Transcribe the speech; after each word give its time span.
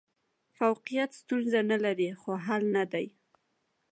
فوقیت 0.57 1.09
ستونزه 1.21 1.59
نه 1.71 1.77
لري، 1.85 2.09
خو 2.21 2.31
حل 2.45 2.63
نه 2.75 2.83
دی. 2.91 3.07